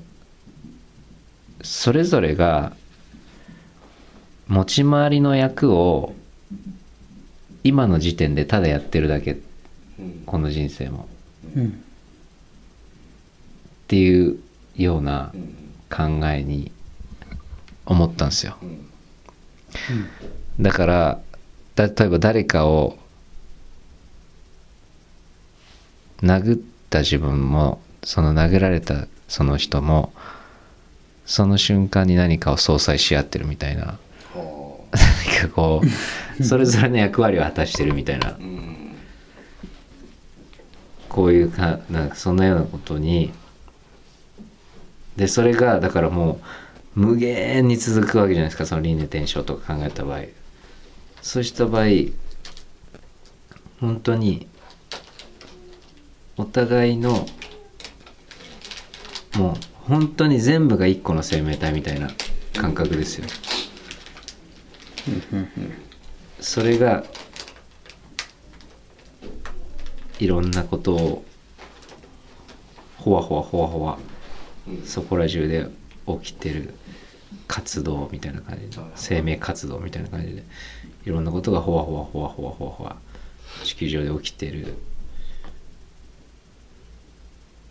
[1.63, 2.73] それぞれが
[4.47, 6.15] 持ち回りの役を
[7.63, 9.37] 今の時点でただやってるだけ。
[10.25, 11.07] この人生も。
[11.55, 11.67] うん。
[11.67, 11.71] っ
[13.87, 14.39] ていう
[14.75, 15.31] ような
[15.89, 16.71] 考えに
[17.85, 18.57] 思ったんですよ。
[20.59, 21.19] だから
[21.75, 22.97] 例えば誰かを
[26.21, 30.13] 殴った自分もその殴られたその人も
[31.25, 33.99] その瞬間に何かを相殺し合ってるみたいな
[34.97, 35.81] 何かこ
[36.39, 38.37] うそれぞれの役割を果たしてるみたいな。
[41.09, 43.31] こういうかなんかそんなようなことに。
[45.15, 46.39] でそれがだからも
[46.95, 48.65] う無限に続くわけじゃないですか。
[48.65, 50.21] その輪廻転生とか考えた場合。
[51.21, 51.85] そうした場合
[53.79, 54.47] 本当に
[56.37, 57.27] お互いの
[59.35, 59.55] もう
[59.87, 62.09] 本当に全部が一個の生命体みたいな
[62.55, 63.25] 感覚ですよ。
[63.25, 63.56] ね
[66.39, 67.03] それが
[70.19, 71.25] いろんなことを
[72.97, 73.99] ほわほわほわほわ
[74.85, 75.67] そこら中で
[76.21, 76.73] 起きてる
[77.47, 80.43] 活動みたいな感じで生命活動みたいな感じで
[81.05, 82.97] いろんなことがほわほわほわほわほわほわ
[83.63, 84.73] 地球上で起きてる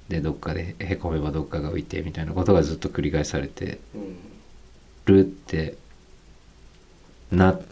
[0.09, 3.79] でどっかでへこめばどっかが浮いてみたいなことがずっと繰り返されて
[5.05, 5.77] るって
[7.31, 7.63] なっ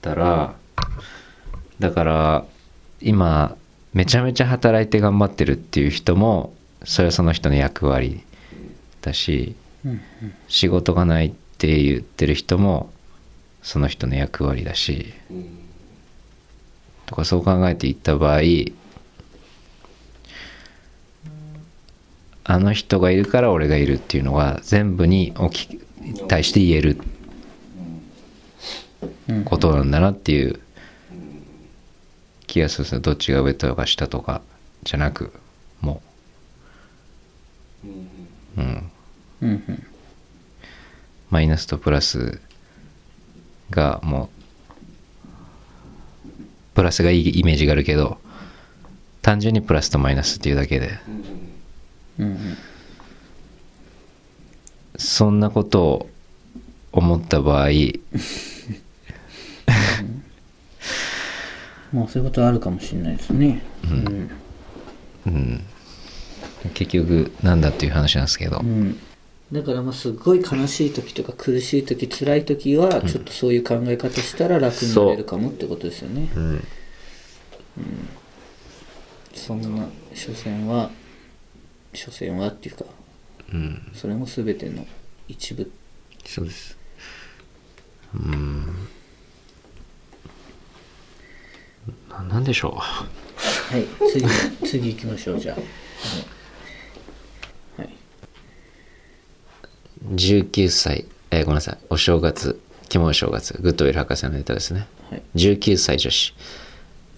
[0.00, 0.54] たら
[1.78, 2.44] だから
[3.00, 3.56] 今
[3.92, 8.20] めちゃめちゃ働いて頑張ってるっていう人もそれはその人の役割
[9.02, 9.54] だし
[10.48, 12.90] 仕事がないって言ってる人も
[13.62, 15.12] その人の役割だし。
[17.08, 18.40] とかそう考えていった場合
[22.44, 25.32] あの人がいるから俺がいるっていうのが全部に
[26.28, 27.00] 対して言える
[29.44, 30.60] ことなんだなっていう
[32.46, 32.82] 気がする。
[32.82, 34.42] んですよどっちが上とか下とか
[34.84, 35.32] じゃなく
[35.80, 36.02] も
[38.56, 38.60] う。
[38.60, 38.90] うん。
[41.30, 42.40] マイナスとプラス
[43.70, 44.38] がもう
[46.74, 48.18] プラスがいいイメージがあるけど
[49.20, 50.98] 単純にプラスとマイナスっていうだけで。
[52.18, 52.56] うん。
[54.96, 56.10] そんなことを
[56.92, 57.68] 思った場合
[61.92, 63.62] まあそういうことはあるかもしれないですね。
[65.26, 65.64] うん。
[66.74, 68.98] 結局なんだっていう話なんですけど、うん。
[69.52, 76.64] だからまあすごい悲しい時とか苦しい時辛い時はちょっとそういう考え方したら楽になれるかもってことですよね、うん。
[79.34, 80.90] そんな所詮は
[81.94, 82.84] 所詮はっていうか
[83.54, 83.90] うん。
[83.94, 84.86] それも全ての
[85.28, 85.70] 一部。
[86.26, 86.76] そうです。
[88.14, 88.88] うん
[92.22, 93.06] ななんでしょは
[93.76, 94.26] い次
[94.66, 95.56] 次行きましょうじゃあ。
[97.82, 97.90] はい、
[100.10, 101.78] う19歳えーごめんなさい。
[101.90, 104.86] お正月キモい正月グッドウィル博士のネタですね。
[105.10, 105.22] はい。
[105.36, 106.34] 19歳女子。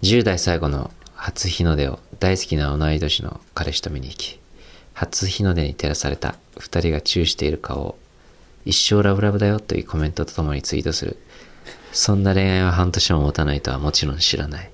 [0.02, 4.40] 10代最後の初日の出を大好きな同い年の彼氏と見に行き
[4.94, 7.98] 初日の出に照らされた2人がチューしている顔を
[8.64, 11.18] 一生ラブラブだよというコメントとともにツイートする。
[11.92, 14.70] そんな恋愛は半年も持たないとはもちろん知らない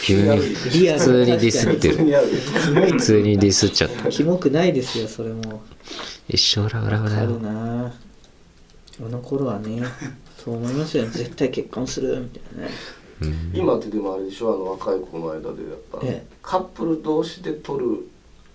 [0.00, 1.96] 急に普通にディスってる。
[2.92, 5.62] 普通にディスっちゃったキモくないですよそれも。
[6.28, 7.94] 一生ラブラブだよな。
[9.04, 9.82] あの頃はね
[10.42, 11.04] そう思いますよ。
[11.04, 12.70] ね絶対結婚するみたいなね。
[13.52, 15.52] 今ってでもあれでしょあの若い子の間でやっ
[15.92, 16.26] ぱ、ええ。
[16.42, 18.08] カップル同士で撮る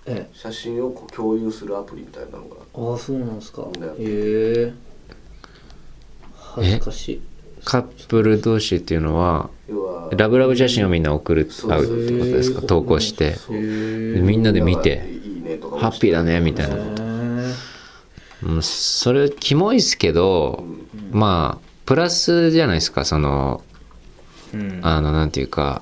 [0.05, 2.55] え写真を共有するアプリみたいなのが。
[2.91, 3.67] ああそうなんですか。
[3.97, 4.73] へえ。
[6.35, 7.21] 恥ずかしい
[7.65, 9.49] カップル同士っていうのは
[10.11, 12.61] ラブラブ写真をみんな送るそうってことですか？
[12.61, 13.37] 投稿して。
[13.49, 15.03] みんなで見て
[15.79, 16.83] ハッピーだねみたいなへえ
[18.43, 20.63] うんそれキモいっすけど
[21.11, 23.05] まあプラスじゃないですか？
[23.05, 23.63] その
[24.53, 24.79] うん。
[24.83, 25.81] あのなんていうか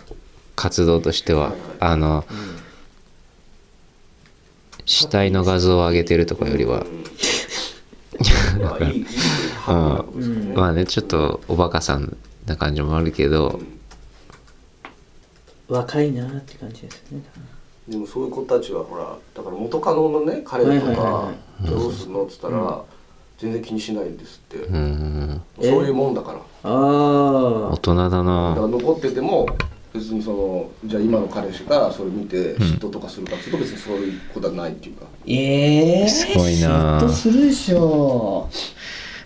[0.55, 1.53] 活動としては。
[1.79, 2.25] あの
[4.89, 6.85] 死体の画像を上げてるとかよりは
[10.56, 13.60] まあね、ちょっとおバカさんな感じもあるけど。
[15.67, 17.21] 若いなって感じですね。
[17.88, 22.84] でもそういう子たちはほらだから元カノのね彼とかはどうするのっつったら
[23.38, 25.41] 全然気にしないんですって、うん。
[25.62, 26.39] そういうもんだから。
[26.39, 28.56] ああ大人だな。
[28.56, 29.45] 残ってても
[29.93, 37.00] 別にそのじゃあ今の彼氏がそれ見て嫉妬とかするかっていうと別にそういうことはないっていうか、ええすごいな。
[37.00, 38.50] 嫉妬するでしょ。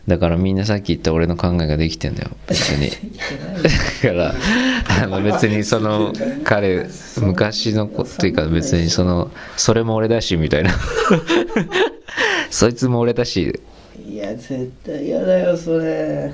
[0.08, 2.32] だからみんなさっき言った俺の考えができてんだよ。
[2.48, 2.90] 別に。
[4.04, 4.36] だから
[5.04, 6.12] あの別にその
[6.44, 10.72] 彼昔の子っていうか別にそのそれも俺だしみたいな。
[12.50, 13.60] そいつも俺だし。
[14.08, 16.34] いや絶対嫌だよそれ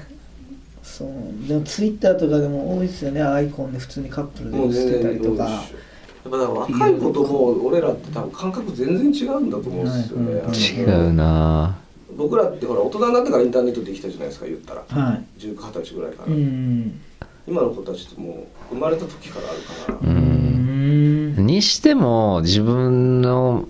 [0.97, 1.47] そう。
[1.47, 3.21] でもツイッターとかでも多いですよね。
[3.21, 5.43] アイコンで普通にカップルでもってたりとか。
[5.43, 11.77] やっぱだから若い子ともう俺らって多分感覚全然違うんだと思うんですよね、はいはい違うな
[12.17, 14.83] 僕らってほら大人になってからインターネットできたじゃないですか言ったら。
[14.89, 15.25] はい。
[15.39, 16.99] 19、20歳ぐらいから、うん。
[17.47, 21.35] 今の子たちってもう生まれた時からあるから、ううん。
[21.35, 23.67] んにしても自分の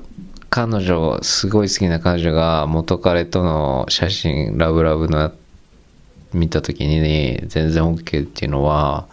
[0.50, 5.32] 彼女すごい好きな彼女が元彼との写真ラブラブの
[6.38, 7.00] 見た時に
[7.48, 9.08] 全然 OK っていうのは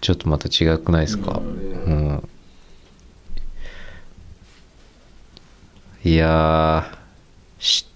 [0.00, 1.40] ちょっとまた違くないですか？
[1.40, 2.28] うん。
[6.02, 7.86] いやーし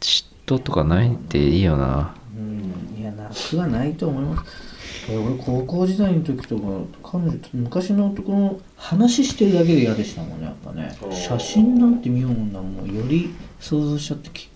[0.00, 2.14] 嫉妬とかないっていいよな。
[2.36, 4.68] うんいやなくはないと思います。
[5.10, 6.62] 俺高校時代の時とか
[7.02, 10.96] 彼女と昔の男の話してるだけで嫌でしたもんねやっぱね。
[11.12, 14.50] 写真なんて見ようもんなもんより想像しちゃってき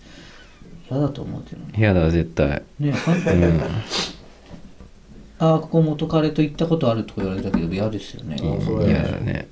[0.93, 2.63] 嫌だと思うけどね嫌だ絶対。
[2.79, 3.81] ねは
[5.39, 8.37] ああここ元彼と行ったことあるとか言われたけど嫌ですよね。
[8.39, 9.47] 嫌だね。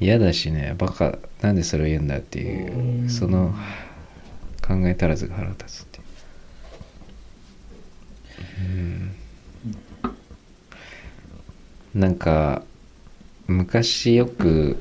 [0.00, 3.54] 嫌だしねバカなんでそれを言うんだっていうその
[4.66, 6.04] 考え足らずが腹立つっていう。
[11.94, 12.00] うん。
[12.00, 12.62] なんか
[13.46, 14.78] 昔よく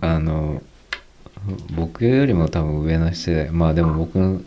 [0.00, 0.62] あの
[1.76, 4.40] 僕よりも多分上の世代まあでも僕の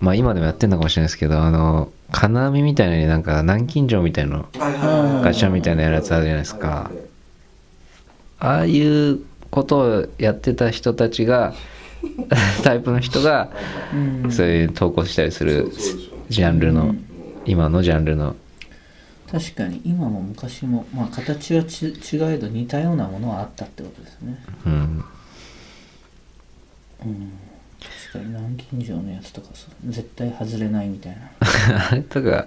[0.00, 4.46] まあ今でもやってんのかもしれないですけどあの金網みたいなのになんか南京錠みたいな
[5.22, 6.90] ガチャみたいなやつあるじゃないですか。
[8.40, 9.20] ああいう
[9.50, 11.54] ことをやってた人たちが
[12.62, 13.50] タイプの人が
[13.92, 14.30] うん。
[14.30, 15.72] そういう投稿したりする
[16.28, 16.94] ジャンルの
[17.44, 18.36] 今のジャンルの。
[19.30, 24.42] 確かに今も昔もまあ形はち違えど似たようなものはあったってことですね。
[24.64, 25.04] うん
[27.00, 31.30] 確かに南京錠のやつとかさ絶対外れないみたいな。
[31.90, 32.46] あれとか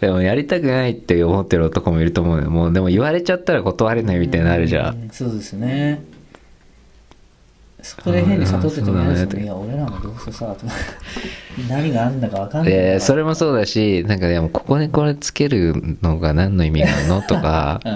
[0.00, 2.50] でもやりたくないって思ってる男もいると思うよ。
[2.50, 5.02] もうでも言われちゃったら断れないみたいになるじゃん。
[5.02, 6.02] うんそうですね。
[7.80, 10.56] そこで変に悟ってても嫌ですよそうだねねいや俺らもどうせさ
[11.68, 12.72] 何があんだか分かんない。
[12.72, 17.92] えーそれもそうだしなんかでもここにこれつけるのが何の意味があるのとか うん。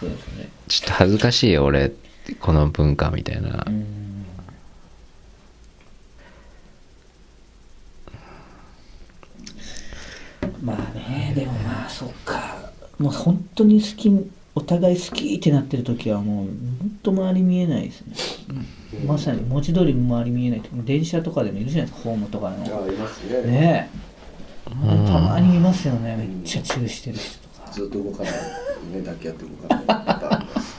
[0.00, 0.48] そうですね。
[0.68, 1.92] ちょっと恥ずかしいよ俺
[2.40, 3.64] この文化みたいな。
[3.66, 4.04] うん
[10.64, 12.72] まあねでもまあそっか。
[12.98, 18.14] もう本当に好きお互い好きってなってる時はもう本当周り見えないですね、
[19.04, 23.42] まさに文字通り周り見えない電車とかでもいるじゃないですかホームとかのああいますね。
[23.42, 24.14] ねえ。
[25.06, 26.16] たまにいますよね。
[26.16, 27.72] めっちゃチューしてる人とか。
[27.72, 28.32] ずっと動かない
[28.92, 30.76] 目だけやって動かないパターンあります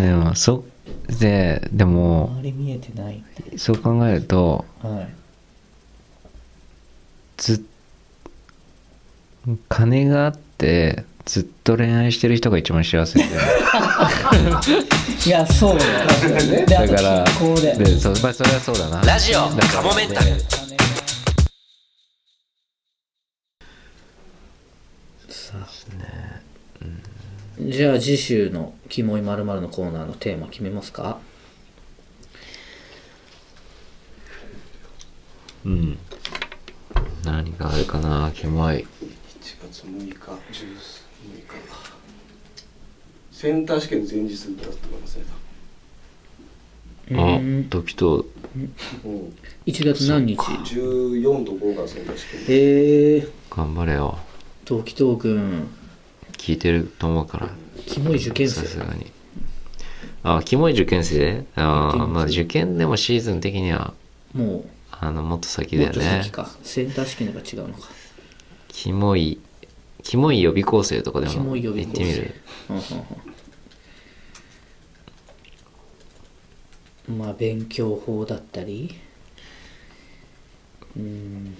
[0.00, 0.64] でもそ
[1.20, 3.22] ででも周り見えてない
[3.56, 5.25] そう考えるとはい
[7.46, 7.64] ず
[9.68, 13.36] 金があってずっと恋愛してる人が一番幸せだよね
[15.24, 17.84] いやそうだよだからで。
[17.84, 19.00] でそうまあそれはそうだな。
[19.02, 20.26] ラジオカモメンタル。
[27.60, 31.18] じゃあ次週の「キモいまるのコーナーのテーマ決めますか？
[35.64, 35.98] うん
[37.26, 38.76] 何があるかなキモい。
[38.76, 38.86] 1
[39.42, 41.56] 月6日10 6日
[43.32, 45.24] センター試験の前日だと思いますね
[47.12, 47.64] あうん。
[47.68, 48.26] 時と。
[48.54, 48.72] うん。
[49.66, 52.40] 1月何日？14と5がセンター試験。
[52.48, 53.18] え。
[53.18, 54.18] ー、頑張れよ。
[54.64, 55.68] 時藤君
[56.32, 57.50] 聞いてると思うから。
[57.86, 59.06] キモい受験生さすがに。
[60.22, 61.44] あキモい受験生？
[61.56, 62.12] あ受験生。
[62.12, 63.94] まあ受験でもシーズン的には。
[64.32, 64.64] も
[64.98, 66.50] あのもっと先うもっとだよね先か。
[66.62, 67.88] センター試験のが違うのか。
[68.68, 69.38] キモい
[70.02, 72.34] キモい予備校生とかでキも行ってみる？
[77.08, 78.96] まあ勉強法だったり。
[80.96, 81.56] うん。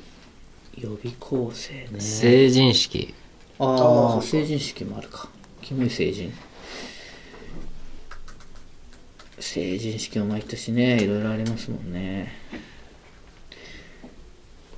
[0.77, 2.01] 予備校生ね。
[2.01, 3.15] 成人式。
[3.59, 5.29] ああ成人式もあるか。
[5.63, 6.33] キモい成人。
[9.39, 11.03] 成人式も毎年ね。
[11.03, 12.33] いろいろありますもんね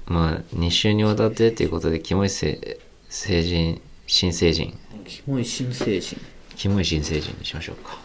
[0.09, 2.78] まあ2週にわたってっていうことでキモい成
[3.09, 6.20] 成人新成人キモい新成人
[6.56, 7.96] キモい新成人にしましょうか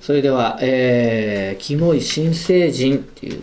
[0.00, 3.42] それでは、えー、キモい新成人っていう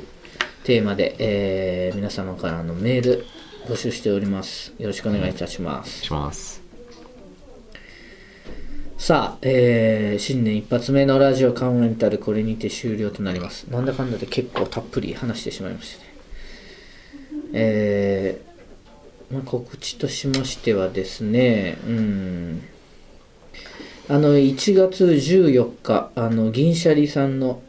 [0.64, 3.26] テーマで、えー皆様からのメール
[3.68, 4.74] 募集しております。
[4.78, 6.04] よろしくお願いいたします。
[6.04, 6.57] します
[8.98, 13.66] さあ、えー新年一発目のラジオカモメンタルこれにて終了となります。
[13.66, 16.14] なんだかんだで結構たっぷり話してしまいましたね。
[17.54, 22.64] えーまあ、告知としましてはですね、うん、
[24.10, 27.62] あの、1月14日、あの、銀シャリさんの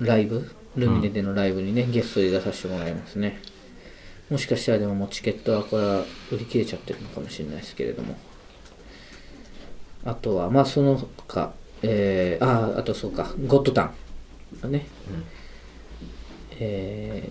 [0.00, 3.40] ライブ、ルミネでのライブにね、ゲストで出させてもらいますね。
[4.28, 8.16] もしかしたらでももうチケットはこれは売り切れちゃってるのかもしれないですけれども。
[10.04, 13.94] あとは、まあその他、えー、ああ、あとそうか、ゴッドタン
[14.62, 14.86] がね、
[16.58, 17.30] え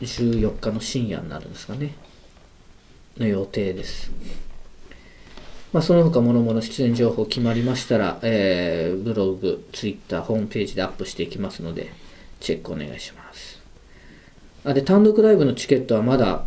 [0.00, 1.94] ー、14日の深夜になるんですかね、
[3.18, 4.10] の予定です。
[5.72, 11.92] まあその他もろもろ出演情報決まりましたら、えー、ブログ、ツイッター、ホームページでアップしていきますので、
[12.40, 13.60] チェックお願いします。
[14.66, 16.44] あで単独ライブのチケットはまだ、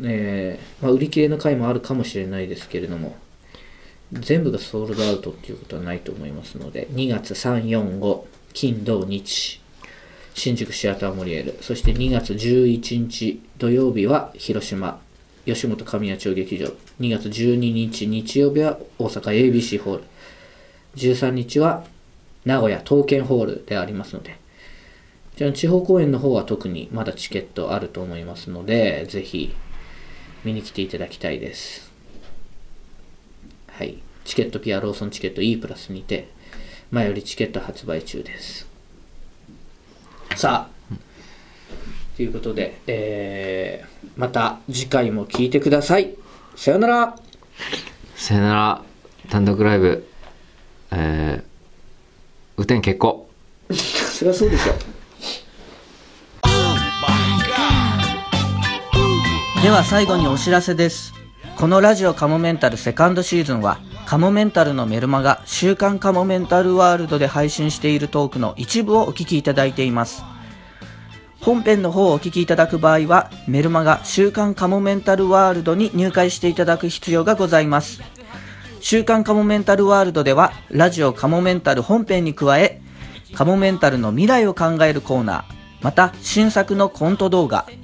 [0.00, 3.16] えーまあ、売り切れの回もあるかもしれないですけれども
[4.12, 9.60] 全部がソールドアウトっていうことはないと思いますので2月345金土日
[10.34, 11.58] 新宿シアターモリエル。
[11.60, 15.00] そして2月11日土曜日は広島
[15.44, 16.66] 吉本神谷町劇場。
[17.00, 20.04] 2月12日日曜日は大阪 ABC ホール。
[20.96, 21.84] 13日は
[22.44, 24.36] 名古屋東建ホールでありますので。
[25.36, 29.54] じゃあ地方公演の方は特にまだチケットあると思いますので、ぜひ
[30.44, 31.87] 見に来ていただきたいです。
[34.28, 34.34] はい。
[34.34, 36.28] チケットピアローソンチケット E プラスにて、
[36.90, 38.66] 前よりチケット発売中です。
[40.36, 40.96] さあ、
[42.16, 46.14] ということで、えー、また次回も聞いてください。
[46.56, 47.18] さよなら
[48.16, 48.82] さよなら
[49.30, 50.08] 単独ライブ
[50.90, 51.42] えー、
[52.56, 53.30] 雨天決行
[53.70, 54.74] そりゃそうでしょ。
[59.62, 61.12] では最後にお知らせです。
[61.56, 70.24] このラジオカモメンタルセカンドシーズンは、カモメンタルのメルマガ週刊カモメンタルワールドで配信しているトークの一部をお聞きいただいています。
[71.42, 78.00] 本編の方をお聞きいただく場合は、メルマガ週刊カモメンタルワールドに入会していただく必要がございます。
[78.80, 82.80] 週刊カモメンタルワールドでは、ラジオカモメンタル本編に加え、
[83.34, 85.44] カモメンタルの未来を考えるコーナー、
[85.82, 87.66] また新作のコント動画、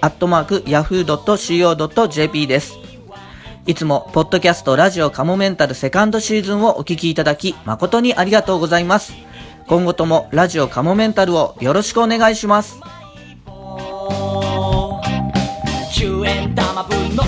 [0.00, 2.74] アットマーク yahoo.co.jp です。
[3.66, 9.12] いつも、ポッドキャストラジオカモメンタルセカンドシーズンをお聞きいただき、誠にありがとうございます。
[9.66, 12.80] 今後ともラジオカモメンタルをよろしくお願いします。
[15.94, 17.22] 10円玉分の